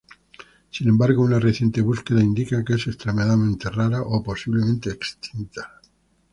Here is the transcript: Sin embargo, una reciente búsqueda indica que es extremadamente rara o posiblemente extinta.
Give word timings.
Sin 0.71 0.89
embargo, 0.89 1.21
una 1.21 1.37
reciente 1.39 1.79
búsqueda 1.81 2.23
indica 2.23 2.65
que 2.65 2.73
es 2.73 2.87
extremadamente 2.87 3.69
rara 3.69 4.01
o 4.01 4.23
posiblemente 4.23 4.89
extinta. 4.89 5.79